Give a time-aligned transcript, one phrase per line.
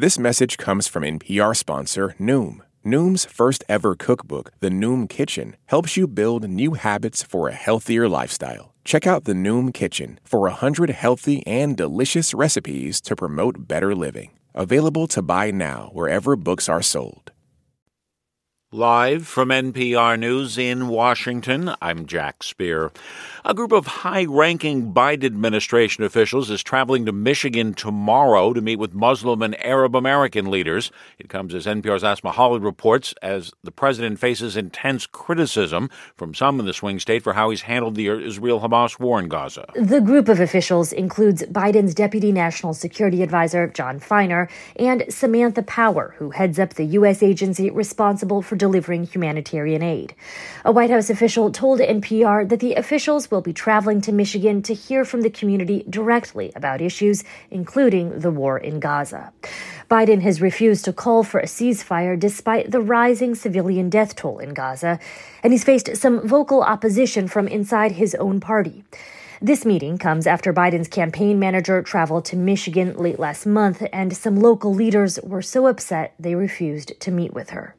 [0.00, 2.60] This message comes from NPR sponsor Noom.
[2.82, 8.08] Noom's first ever cookbook, The Noom Kitchen, helps you build new habits for a healthier
[8.08, 8.72] lifestyle.
[8.82, 14.30] Check out The Noom Kitchen for 100 healthy and delicious recipes to promote better living.
[14.54, 17.32] Available to buy now wherever books are sold.
[18.80, 22.90] Live from NPR News in Washington, I'm Jack Speer.
[23.44, 28.76] A group of high ranking Biden administration officials is traveling to Michigan tomorrow to meet
[28.76, 30.90] with Muslim and Arab American leaders.
[31.18, 36.58] It comes as NPR's Asma Khalid reports as the president faces intense criticism from some
[36.58, 39.66] in the swing state for how he's handled the Israel Hamas war in Gaza.
[39.74, 46.14] The group of officials includes Biden's Deputy National Security Advisor, John Finer, and Samantha Power,
[46.16, 47.22] who heads up the U.S.
[47.22, 48.69] agency responsible for delivering
[49.04, 50.14] humanitarian aid.
[50.64, 54.74] A White House official told NPR that the officials will be traveling to Michigan to
[54.74, 59.32] hear from the community directly about issues, including the war in Gaza.
[59.90, 64.54] Biden has refused to call for a ceasefire despite the rising civilian death toll in
[64.54, 65.00] Gaza,
[65.42, 68.84] and he's faced some vocal opposition from inside his own party.
[69.42, 74.36] This meeting comes after Biden's campaign manager traveled to Michigan late last month, and some
[74.36, 77.74] local leaders were so upset they refused to meet with her.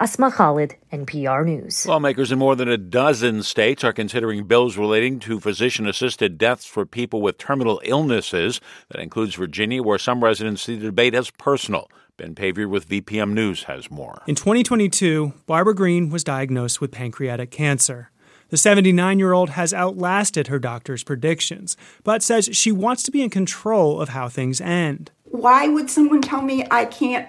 [0.00, 1.84] Asma Khalid, NPR News.
[1.84, 6.64] Lawmakers in more than a dozen states are considering bills relating to physician assisted deaths
[6.64, 8.60] for people with terminal illnesses.
[8.90, 11.90] That includes Virginia, where some residents see the debate as personal.
[12.16, 14.22] Ben Paviour with VPM News has more.
[14.28, 18.12] In 2022, Barbara Green was diagnosed with pancreatic cancer.
[18.50, 23.20] The 79 year old has outlasted her doctor's predictions, but says she wants to be
[23.20, 25.10] in control of how things end.
[25.24, 27.28] Why would someone tell me I can't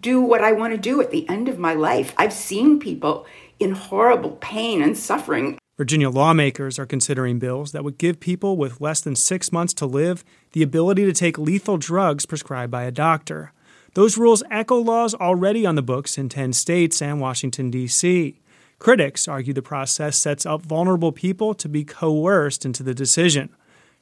[0.00, 2.12] do what I want to do at the end of my life.
[2.16, 3.26] I've seen people
[3.58, 5.58] in horrible pain and suffering.
[5.76, 9.86] Virginia lawmakers are considering bills that would give people with less than six months to
[9.86, 13.52] live the ability to take lethal drugs prescribed by a doctor.
[13.94, 18.40] Those rules echo laws already on the books in 10 states and Washington, D.C.
[18.78, 23.50] Critics argue the process sets up vulnerable people to be coerced into the decision.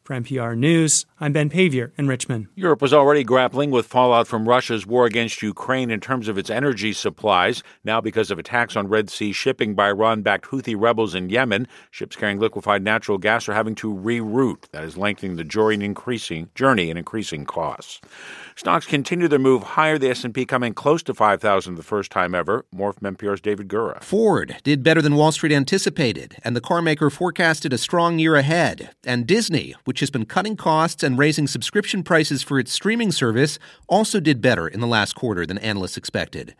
[0.02, 2.48] For NPR News, I'm Ben Paviour in Richmond.
[2.56, 6.50] Europe was already grappling with fallout from Russia's war against Ukraine in terms of its
[6.50, 7.62] energy supplies.
[7.84, 11.68] Now, because of attacks on Red Sea shipping by Iran backed Houthi rebels in Yemen,
[11.92, 14.68] ships carrying liquefied natural gas are having to reroute.
[14.72, 18.00] That is lengthening the journey and increasing, journey and increasing costs.
[18.56, 22.64] Stocks continue their move higher, the S&P coming close to 5,000 the first time ever.
[22.72, 24.02] More from NPR's David Gura.
[24.02, 28.90] Ford did better than Wall Street anticipated, and the carmaker forecasted a strong year ahead.
[29.04, 33.58] And Disney, which has been cutting costs and raising subscription prices for its streaming service,
[33.88, 36.54] also did better in the last quarter than analysts expected.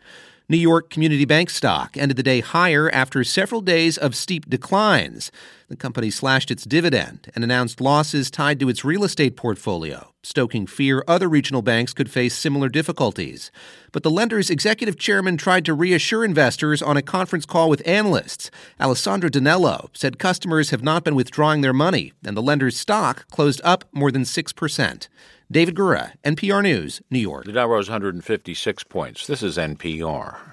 [0.49, 5.31] New York Community Bank stock ended the day higher after several days of steep declines.
[5.73, 10.67] The company slashed its dividend and announced losses tied to its real estate portfolio, stoking
[10.67, 13.49] fear other regional banks could face similar difficulties.
[13.91, 18.51] But the lender's executive chairman tried to reassure investors on a conference call with analysts.
[18.79, 23.59] Alessandro DiNello said customers have not been withdrawing their money, and the lender's stock closed
[23.63, 25.07] up more than 6%.
[25.51, 27.45] David Gura, NPR News, New York.
[27.45, 29.25] The Dow rose 156 points.
[29.25, 30.52] This is NPR.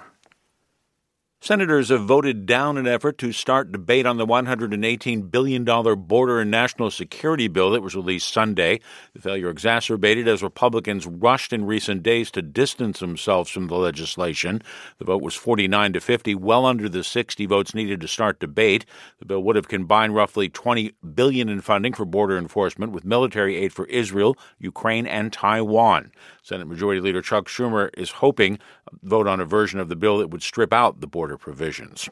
[1.42, 6.50] Senators have voted down an effort to start debate on the $118 billion border and
[6.50, 8.78] national security bill that was released Sunday.
[9.14, 14.60] The failure exacerbated as Republicans rushed in recent days to distance themselves from the legislation.
[14.98, 18.84] The vote was 49 to 50, well under the 60 votes needed to start debate.
[19.18, 23.56] The bill would have combined roughly 20 billion in funding for border enforcement with military
[23.56, 26.12] aid for Israel, Ukraine, and Taiwan.
[26.42, 28.58] Senate Majority Leader Chuck Schumer is hoping
[29.02, 32.08] vote on a version of the bill that would strip out the border provisions.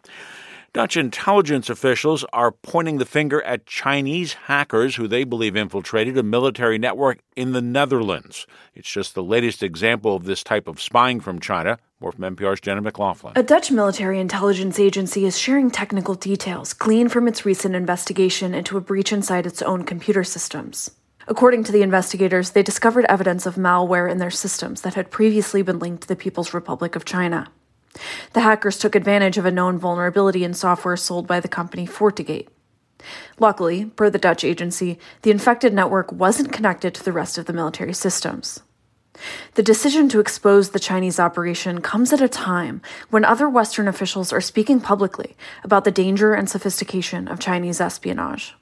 [0.74, 6.22] Dutch intelligence officials are pointing the finger at Chinese hackers who they believe infiltrated a
[6.22, 8.46] military network in the Netherlands.
[8.74, 11.78] It's just the latest example of this type of spying from China.
[12.00, 13.32] More from NPR's Jenna McLaughlin.
[13.34, 18.76] A Dutch military intelligence agency is sharing technical details gleaned from its recent investigation into
[18.76, 20.90] a breach inside its own computer systems.
[21.30, 25.60] According to the investigators, they discovered evidence of malware in their systems that had previously
[25.60, 27.48] been linked to the People's Republic of China.
[28.32, 32.48] The hackers took advantage of a known vulnerability in software sold by the company FortiGate.
[33.38, 37.52] Luckily, per the Dutch agency, the infected network wasn't connected to the rest of the
[37.52, 38.60] military systems.
[39.54, 42.80] The decision to expose the Chinese operation comes at a time
[43.10, 48.54] when other Western officials are speaking publicly about the danger and sophistication of Chinese espionage.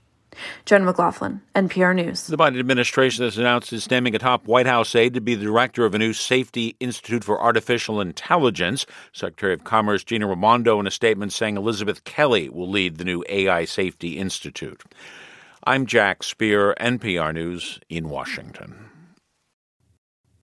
[0.64, 2.26] Jen McLaughlin, NPR News.
[2.26, 5.44] The Biden administration has announced it's naming a top White House aide to be the
[5.44, 8.86] director of a new Safety Institute for Artificial Intelligence.
[9.12, 13.24] Secretary of Commerce Gina Raimondo in a statement saying Elizabeth Kelly will lead the new
[13.28, 14.82] AI Safety Institute.
[15.64, 18.85] I'm Jack Speer, NPR News in Washington.